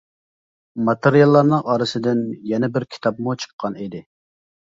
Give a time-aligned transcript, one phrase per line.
[0.85, 4.05] ماتېرىياللارنىڭ ئارىسىدىن يەنە بىر كىتابمۇ چىققان ئىدى.